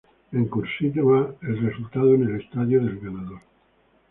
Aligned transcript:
En 0.31 0.45
"cursiva", 0.45 1.35
resultado 1.41 2.15
en 2.15 2.23
el 2.23 2.41
estadio 2.41 2.83
del 2.83 2.99
ganador. 2.99 3.39